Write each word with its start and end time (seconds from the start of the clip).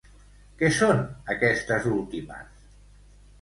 Què 0.61 0.69
són 0.77 1.03
aquestes 1.33 1.87
últimes? 1.99 2.65